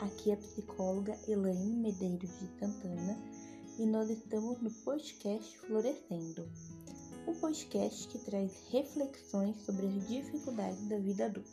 aqui 0.00 0.30
é 0.30 0.34
a 0.34 0.36
psicóloga 0.38 1.18
Elaine 1.28 1.76
Medeiros 1.76 2.30
de 2.38 2.46
Santana 2.58 3.18
e 3.78 3.84
nós 3.84 4.08
estamos 4.08 4.58
no 4.62 4.70
podcast 4.70 5.58
Florescendo, 5.58 6.48
um 7.26 7.34
podcast 7.34 8.08
que 8.08 8.18
traz 8.20 8.50
reflexões 8.70 9.56
sobre 9.58 9.86
as 9.86 10.08
dificuldades 10.08 10.88
da 10.88 10.98
vida 10.98 11.26
adulta. 11.26 11.50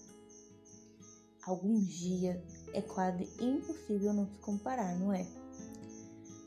Alguns 1.46 1.88
dias 1.88 2.42
é 2.74 2.82
quase 2.82 3.30
impossível 3.42 4.14
não 4.14 4.26
se 4.28 4.40
comparar, 4.40 4.98
não 4.98 5.12
é? 5.12 5.28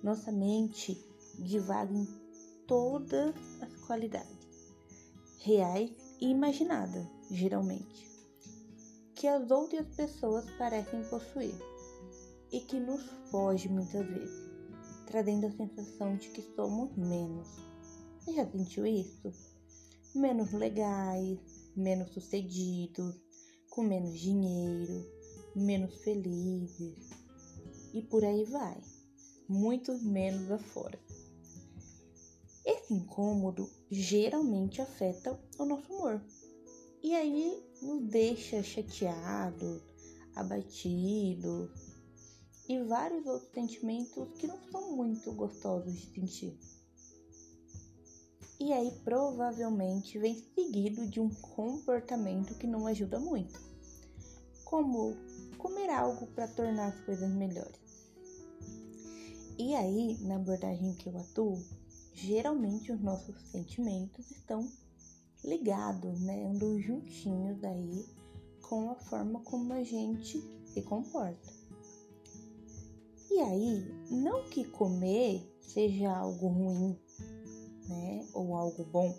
Nossa 0.03 0.33
mente 0.33 0.99
divaga 1.39 1.93
em 1.93 2.07
todas 2.67 3.35
as 3.61 3.75
qualidades, 3.87 4.75
reais 5.41 5.91
e 6.19 6.31
imaginadas, 6.31 7.07
geralmente 7.31 8.09
que 9.15 9.27
as 9.27 9.51
outras 9.51 9.87
pessoas 9.95 10.49
parecem 10.53 11.05
possuir 11.05 11.55
e 12.53 12.61
que 12.61 12.79
nos 12.79 13.03
foge 13.31 13.69
muitas 13.69 14.07
vezes, 14.07 14.51
trazendo 15.07 15.47
a 15.47 15.53
sensação 15.53 16.17
de 16.17 16.29
que 16.29 16.43
somos 16.55 16.97
menos. 16.97 17.49
Você 18.19 18.35
já 18.35 18.51
sentiu 18.51 18.87
isso? 18.87 19.33
Menos 20.15 20.53
legais, 20.53 21.39
menos 21.77 22.13
sucedidos, 22.13 23.15
com 23.71 23.83
menos 23.83 24.19
dinheiro, 24.19 25.07
menos 25.55 25.95
felizes 26.03 27.21
e 27.93 28.03
por 28.03 28.25
aí 28.25 28.45
vai, 28.45 28.81
muitos 29.49 30.03
menos 30.03 30.51
afora. 30.51 30.99
Esse 32.65 32.95
incômodo 32.95 33.69
geralmente 33.91 34.81
afeta 34.81 35.39
o 35.59 35.65
nosso 35.65 35.93
humor. 35.93 36.23
E 37.03 37.15
aí 37.15 37.63
nos 37.83 38.05
deixa 38.09 38.63
chateado, 38.63 39.83
abatido 40.35 41.71
e 42.71 42.81
vários 42.85 43.27
outros 43.27 43.51
sentimentos 43.51 44.29
que 44.39 44.47
não 44.47 44.57
são 44.71 44.95
muito 44.95 45.33
gostosos 45.33 45.93
de 45.93 46.07
sentir. 46.07 46.57
E 48.61 48.73
aí 48.73 48.93
provavelmente 49.03 50.17
vem 50.21 50.37
seguido 50.55 51.05
de 51.09 51.19
um 51.19 51.31
comportamento 51.31 52.55
que 52.55 52.69
não 52.69 52.87
ajuda 52.87 53.19
muito, 53.19 53.61
como 54.65 55.17
comer 55.59 55.91
algo 55.91 56.29
para 56.29 56.47
tornar 56.47 56.91
as 56.91 57.01
coisas 57.01 57.29
melhores. 57.33 58.07
E 59.59 59.75
aí, 59.75 60.17
na 60.21 60.37
abordagem 60.37 60.95
que 60.95 61.09
eu 61.09 61.19
atuo, 61.19 61.61
geralmente 62.15 62.93
os 62.93 63.01
nossos 63.01 63.35
sentimentos 63.51 64.31
estão 64.31 64.71
ligados, 65.43 66.21
né? 66.21 66.47
Andam 66.47 66.79
juntinhos 66.79 67.65
aí 67.65 68.07
com 68.63 68.93
a 68.93 68.95
forma 68.95 69.41
como 69.41 69.73
a 69.73 69.83
gente 69.83 70.41
se 70.73 70.83
comporta. 70.83 71.60
E 73.31 73.39
aí, 73.39 73.95
não 74.11 74.45
que 74.49 74.65
comer 74.65 75.41
seja 75.61 76.11
algo 76.11 76.49
ruim, 76.49 76.99
né? 77.89 78.27
Ou 78.35 78.55
algo 78.57 78.85
bom. 78.85 79.17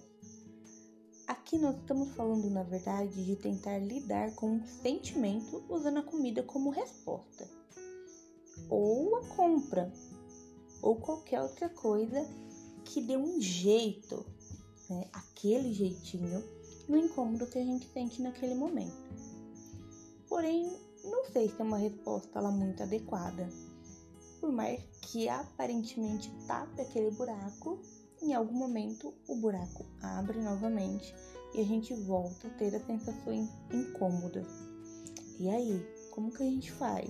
Aqui 1.28 1.58
nós 1.58 1.78
estamos 1.78 2.09
falando, 2.09 2.50
na 2.50 2.64
verdade, 2.64 3.26
de 3.26 3.36
tentar 3.38 3.78
lidar 3.80 4.36
com 4.36 4.56
um 4.56 4.66
sentimento 4.66 5.64
usando 5.70 6.00
a 6.00 6.04
comida 6.04 6.44
como 6.44 6.70
resposta. 6.70 7.48
Ou 8.70 9.16
a 9.16 9.26
compra, 9.28 9.92
ou 10.82 10.98
qualquer 10.98 11.42
outra 11.42 11.70
coisa 11.70 12.28
que 12.84 13.02
dê 13.02 13.16
um 13.16 13.39
jeito 13.39 14.26
né, 14.89 15.08
aquele 15.14 15.73
jeitinho 15.73 16.44
no 16.88 16.98
incômodo 16.98 17.48
que 17.48 17.58
a 17.58 17.64
gente 17.64 17.88
sente 17.88 18.21
naquele 18.21 18.55
momento. 18.55 18.92
Porém, 20.27 20.77
não 21.05 21.26
sei 21.32 21.48
se 21.48 21.61
é 21.61 21.64
uma 21.64 21.77
resposta 21.77 22.42
lá 22.42 22.52
muito 22.52 22.83
adequada. 22.83 23.50
Por 24.41 24.52
mais 24.52 24.81
que 25.03 25.29
aparentemente 25.29 26.29
tape 26.47 26.81
aquele 26.81 27.11
buraco, 27.11 27.79
em 28.21 28.33
algum 28.33 28.55
momento 28.55 29.13
o 29.27 29.35
buraco 29.35 29.85
abre 30.02 30.39
novamente 30.39 31.15
e 31.53 31.61
a 31.61 31.63
gente 31.63 31.93
volta 31.93 32.47
a 32.47 32.52
ter 32.52 32.75
as 32.75 32.85
sensações 32.85 33.49
incômodas. 33.71 34.47
E 35.39 35.49
aí, 35.49 35.85
como 36.11 36.31
que 36.31 36.43
a 36.43 36.45
gente 36.45 36.71
faz? 36.71 37.09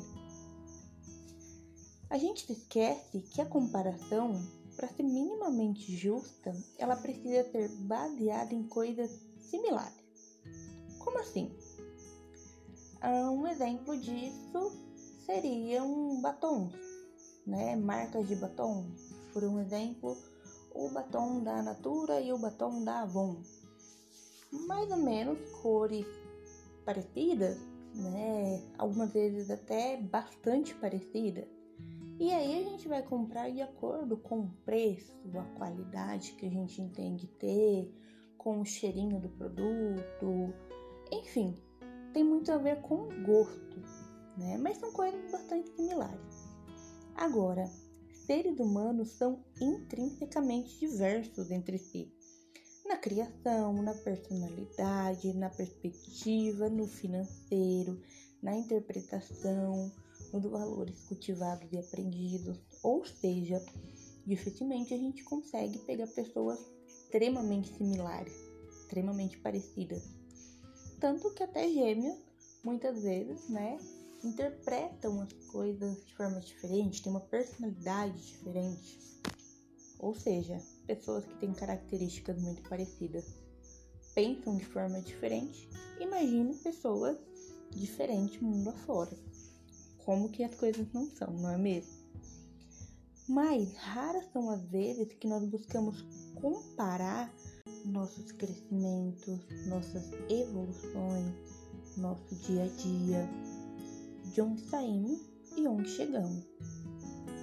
A 2.10 2.18
gente 2.18 2.52
esquece 2.52 3.22
que 3.22 3.42
a 3.42 3.46
comparação 3.46 4.42
para 4.76 4.88
ser 4.88 5.04
minimamente 5.04 5.96
justa, 5.96 6.52
ela 6.78 6.96
precisa 6.96 7.50
ser 7.52 7.70
baseada 7.70 8.54
em 8.54 8.64
coisas 8.64 9.12
similares. 9.40 10.02
Como 11.00 11.20
assim? 11.20 11.52
Ah, 13.02 13.30
um 13.32 13.48
exemplo 13.48 13.98
disso 13.98 14.72
seria 15.26 15.84
um 15.84 16.22
batom, 16.22 16.70
né? 17.46 17.76
Marcas 17.76 18.28
de 18.28 18.36
batom. 18.36 18.86
Por 19.34 19.44
um 19.44 19.60
exemplo, 19.60 20.18
o 20.74 20.90
batom 20.90 21.44
da 21.44 21.62
Natura 21.62 22.20
e 22.22 22.32
o 22.34 22.38
batom 22.38 22.84
da 22.84 23.02
Avon. 23.02 23.42
Mais 24.68 24.92
ou 24.92 24.98
menos 24.98 25.38
cores 25.62 26.06
parecidas, 26.86 27.58
né? 27.96 28.62
Algumas 28.78 29.12
vezes 29.14 29.50
até 29.50 29.98
bastante 29.98 30.76
parecidas 30.76 31.48
e 32.22 32.32
aí 32.32 32.60
a 32.60 32.70
gente 32.70 32.88
vai 32.88 33.02
comprar 33.02 33.50
de 33.50 33.64
acordo 33.64 34.16
com 34.16 34.42
o 34.42 34.52
preço, 34.64 35.12
a 35.34 35.58
qualidade 35.58 36.34
que 36.34 36.46
a 36.46 36.50
gente 36.52 36.80
entende 36.80 37.26
ter, 37.26 37.92
com 38.38 38.62
o 38.62 38.64
cheirinho 38.64 39.20
do 39.20 39.28
produto, 39.28 40.54
enfim, 41.12 41.56
tem 42.14 42.24
muito 42.24 42.52
a 42.52 42.60
ver 42.60 42.80
com 42.84 43.08
o 43.08 43.24
gosto, 43.26 43.82
né? 44.38 44.56
Mas 44.60 44.78
são 44.78 44.92
coisas 44.92 45.32
bastante 45.32 45.72
similares. 45.72 46.41
Agora, 47.16 47.70
seres 48.26 48.60
humanos 48.60 49.10
são 49.10 49.44
intrinsecamente 49.60 50.80
diversos 50.80 51.52
entre 51.52 51.78
si. 51.78 52.12
Na 52.86 52.98
criação, 52.98 53.82
na 53.82 53.94
personalidade, 53.94 55.34
na 55.34 55.50
perspectiva, 55.50 56.70
no 56.70 56.88
financeiro, 56.88 58.02
na 58.42 58.56
interpretação, 58.56 59.92
dos 60.32 60.44
valores 60.44 61.00
cultivados 61.08 61.72
e 61.72 61.78
aprendidos, 61.78 62.58
ou 62.84 63.06
seja, 63.06 63.64
dificilmente 64.26 64.94
a 64.94 64.98
gente 64.98 65.24
consegue 65.24 65.80
pegar 65.80 66.08
pessoas 66.08 66.60
extremamente 66.88 67.76
similares, 67.76 68.34
extremamente 68.70 69.38
parecidas. 69.40 70.04
Tanto 71.00 71.34
que 71.34 71.44
até 71.44 71.68
gêmeos, 71.68 72.18
muitas 72.64 73.02
vezes, 73.02 73.50
né, 73.50 73.78
interpretam 74.24 75.22
as 75.22 75.34
coisas 75.52 76.06
de 76.06 76.14
forma 76.16 76.40
diferente, 76.40 77.02
têm 77.02 77.12
uma 77.12 77.22
personalidade 77.22 78.18
diferente. 78.18 79.00
Ou 80.00 80.16
seja, 80.16 80.58
pessoas 80.88 81.26
que 81.26 81.36
têm 81.40 81.54
características 81.54 82.42
muito 82.42 82.68
parecidas 82.68 83.26
pensam 84.16 84.58
de 84.58 84.66
forma 84.66 85.02
diferente. 85.02 85.70
Imagine 86.00 86.56
pessoas 86.56 87.18
diferentes 87.72 88.42
mundo 88.42 88.70
afora 88.70 89.16
como 90.06 90.30
que 90.30 90.44
as 90.44 90.54
coisas 90.56 90.92
não 90.94 91.06
são, 91.06 91.32
não 91.34 91.50
é 91.52 91.58
mesmo? 91.58 92.02
Mas 93.30 93.74
raras 93.76 94.26
são 94.34 94.50
as 94.50 94.62
vezes 94.66 95.14
que 95.14 95.28
nós 95.28 95.46
buscamos 95.46 96.04
comparar 96.36 97.34
nossos 97.86 98.32
crescimentos, 98.32 99.40
nossas 99.68 100.12
evoluções, 100.30 101.34
nosso 101.98 102.36
dia 102.36 102.64
a 102.64 102.68
dia, 102.68 103.30
de 104.34 104.42
onde 104.42 104.62
saímos 104.62 105.20
e 105.58 105.68
onde 105.68 105.90
chegamos. 105.90 106.46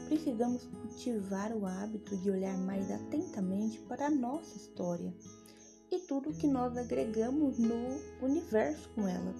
Precisamos 0.06 0.64
cultivar 0.64 1.52
o 1.52 1.66
hábito 1.66 2.16
de 2.16 2.30
olhar 2.30 2.56
mais 2.58 2.90
atentamente 2.90 3.78
para 3.80 4.06
a 4.06 4.10
nossa 4.10 4.56
história 4.56 5.14
e 5.90 5.98
tudo 6.00 6.32
que 6.32 6.46
nós 6.46 6.76
agregamos 6.76 7.58
no 7.58 7.74
universo 8.22 8.88
com 8.94 9.06
ela 9.06 9.34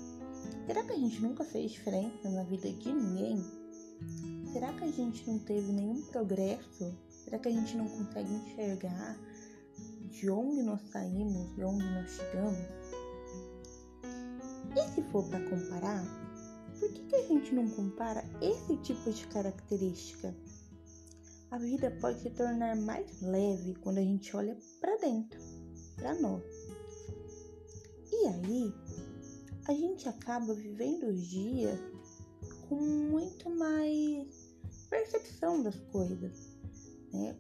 Será 0.66 0.84
que 0.84 0.92
a 0.92 0.96
gente 0.96 1.20
nunca 1.22 1.44
fez 1.44 1.72
diferença 1.72 2.28
na 2.28 2.42
vida 2.42 2.70
de 2.70 2.92
ninguém? 2.92 3.42
Será 4.52 4.72
que 4.74 4.84
a 4.84 4.90
gente 4.90 5.26
não 5.26 5.38
teve 5.38 5.72
nenhum 5.72 6.02
progresso? 6.02 6.94
Será 7.08 7.38
que 7.38 7.48
a 7.48 7.52
gente 7.52 7.76
não 7.76 7.88
consegue 7.88 8.32
enxergar 8.32 9.18
de 10.10 10.30
onde 10.30 10.62
nós 10.62 10.80
saímos, 10.90 11.54
de 11.54 11.64
onde 11.64 11.84
nós 11.84 12.10
chegamos? 12.10 12.58
E 14.76 14.94
se 14.94 15.02
for 15.10 15.24
para 15.28 15.40
comparar, 15.48 16.04
por 16.78 16.92
que, 16.92 17.02
que 17.02 17.16
a 17.16 17.22
gente 17.26 17.54
não 17.54 17.68
compara 17.70 18.24
esse 18.40 18.76
tipo 18.78 19.10
de 19.10 19.26
característica? 19.28 20.34
A 21.50 21.58
vida 21.58 21.90
pode 22.00 22.20
se 22.20 22.30
tornar 22.30 22.76
mais 22.76 23.20
leve 23.22 23.74
quando 23.76 23.98
a 23.98 24.02
gente 24.02 24.36
olha 24.36 24.56
para 24.80 24.96
dentro, 24.98 25.40
para 25.96 26.14
nós. 26.20 26.44
E 28.12 28.26
aí, 28.26 28.74
a 29.66 29.72
gente 29.72 30.08
acaba 30.08 30.54
vivendo 30.54 31.04
os 31.04 31.26
dias 31.26 31.78
com 32.68 32.76
muito 32.76 33.48
mais 33.50 34.56
percepção 34.90 35.62
das 35.62 35.78
coisas, 35.92 36.56
né? 37.12 37.36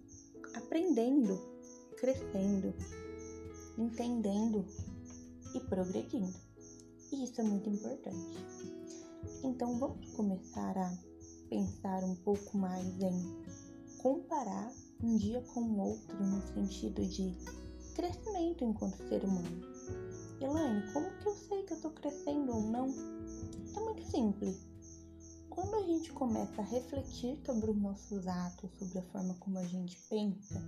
aprendendo, 0.54 1.38
crescendo, 1.96 2.74
entendendo 3.76 4.64
e 5.54 5.60
progredindo. 5.60 6.34
E 7.12 7.24
isso 7.24 7.40
é 7.40 7.44
muito 7.44 7.68
importante. 7.68 8.77
Então 9.44 9.78
vamos 9.78 10.10
começar 10.12 10.76
a 10.76 10.98
pensar 11.48 12.02
um 12.04 12.16
pouco 12.16 12.58
mais 12.58 12.86
em 13.00 13.36
comparar 13.98 14.72
um 15.02 15.16
dia 15.16 15.40
com 15.54 15.60
o 15.60 15.78
outro 15.80 16.24
no 16.24 16.42
sentido 16.54 17.04
de 17.06 17.36
crescimento 17.94 18.64
enquanto 18.64 18.96
ser 19.08 19.24
humano. 19.24 19.60
Elaine, 20.40 20.92
como 20.92 21.10
que 21.18 21.26
eu 21.26 21.34
sei 21.34 21.62
que 21.62 21.72
eu 21.72 21.80
tô 21.80 21.90
crescendo 21.90 22.52
ou 22.52 22.62
não? 22.62 22.88
É 23.76 23.80
muito 23.80 24.04
simples. 24.04 24.66
Quando 25.50 25.74
a 25.74 25.82
gente 25.82 26.12
começa 26.12 26.60
a 26.60 26.64
refletir 26.64 27.36
sobre 27.44 27.70
os 27.70 27.76
nossos 27.76 28.26
atos, 28.28 28.70
sobre 28.78 28.98
a 28.98 29.02
forma 29.02 29.34
como 29.34 29.58
a 29.58 29.64
gente 29.64 29.98
pensa, 30.08 30.62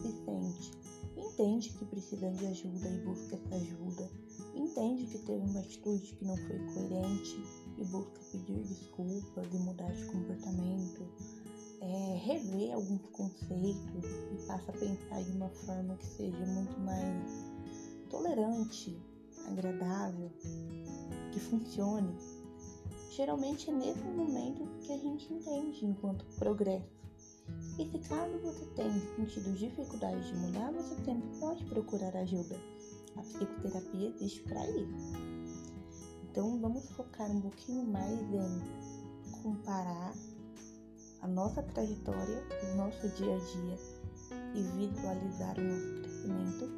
se 0.00 0.10
sente, 0.24 0.72
entende 1.16 1.70
que 1.70 1.84
precisa 1.84 2.30
de 2.30 2.46
ajuda 2.46 2.88
e 2.88 3.04
busca 3.04 3.36
essa 3.36 3.54
ajuda, 3.54 4.10
entende 4.54 5.06
que 5.06 5.18
teve 5.18 5.46
uma 5.46 5.60
atitude 5.60 6.16
que 6.16 6.24
não 6.24 6.36
foi 6.36 6.58
coerente 6.74 7.63
e 7.78 7.84
busca 7.84 8.20
pedir 8.32 8.62
desculpas 8.62 9.46
e 9.52 9.58
mudar 9.58 9.92
de 9.92 10.04
comportamento, 10.06 11.06
é, 11.80 12.16
rever 12.24 12.74
alguns 12.74 13.06
conceitos 13.12 14.04
e 14.32 14.46
passa 14.46 14.70
a 14.70 14.74
pensar 14.74 15.22
de 15.22 15.30
uma 15.32 15.48
forma 15.48 15.96
que 15.96 16.06
seja 16.06 16.46
muito 16.46 16.78
mais 16.80 17.54
tolerante, 18.08 18.96
agradável, 19.48 20.30
que 21.32 21.40
funcione. 21.40 22.14
Geralmente 23.10 23.70
é 23.70 23.72
nesse 23.72 24.04
momento 24.04 24.66
que 24.80 24.92
a 24.92 24.98
gente 24.98 25.32
entende 25.32 25.86
enquanto 25.86 26.24
progresso. 26.36 27.04
E 27.78 27.90
se 27.90 27.98
caso 28.08 28.38
você 28.38 28.64
tenha 28.74 29.00
sentido 29.16 29.52
dificuldade 29.54 30.26
de 30.26 30.36
mudar, 30.36 30.72
você 30.72 30.96
sempre 31.04 31.38
pode 31.38 31.64
procurar 31.64 32.16
ajuda. 32.16 32.56
A 33.16 33.22
psicoterapia 33.22 34.08
existe 34.08 34.42
para 34.42 34.68
isso. 34.70 35.12
Então 36.34 36.58
vamos 36.58 36.90
focar 36.90 37.30
um 37.30 37.40
pouquinho 37.40 37.86
mais 37.86 38.20
em 38.20 39.40
comparar 39.40 40.12
a 41.20 41.28
nossa 41.28 41.62
trajetória, 41.62 42.42
o 42.72 42.76
nosso 42.76 43.08
dia 43.10 43.36
a 43.36 43.38
dia 43.38 43.78
e 44.52 44.62
visualizar 44.76 45.56
o 45.56 45.62
nosso 45.62 46.02
crescimento 46.02 46.68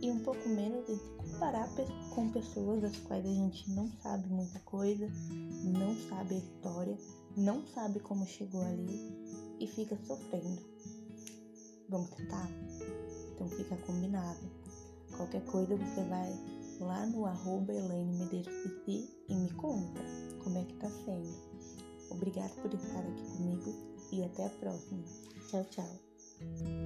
e 0.00 0.12
um 0.12 0.20
pouco 0.20 0.48
menos 0.50 0.88
em 0.88 0.96
se 0.96 1.10
comparar 1.16 1.68
com 2.14 2.30
pessoas 2.30 2.82
das 2.82 2.96
quais 2.98 3.26
a 3.26 3.28
gente 3.28 3.68
não 3.72 3.90
sabe 4.00 4.28
muita 4.28 4.60
coisa, 4.60 5.08
não 5.64 5.92
sabe 6.08 6.36
a 6.36 6.38
história, 6.38 6.96
não 7.36 7.66
sabe 7.66 7.98
como 7.98 8.24
chegou 8.24 8.62
ali 8.62 9.56
e 9.58 9.66
fica 9.66 9.98
sofrendo. 10.06 10.62
Vamos 11.88 12.10
tentar? 12.10 12.48
Então 13.34 13.48
fica 13.48 13.76
combinado. 13.78 14.38
Qualquer 15.16 15.44
coisa 15.46 15.76
você 15.76 16.04
vai 16.04 16.59
lá 16.80 17.06
no 17.06 17.26
arroba 17.26 17.72
Elaine 17.72 18.18
Medeiros 18.18 18.54
e 18.88 19.34
me 19.34 19.50
conta 19.52 20.00
como 20.42 20.58
é 20.58 20.64
que 20.64 20.74
tá 20.74 20.88
sendo. 20.88 21.50
Obrigada 22.10 22.52
por 22.60 22.72
estar 22.72 23.00
aqui 23.00 23.22
comigo 23.36 23.74
e 24.12 24.24
até 24.24 24.46
a 24.46 24.50
próxima. 24.50 25.04
Tchau, 25.48 25.64
tchau. 25.70 26.79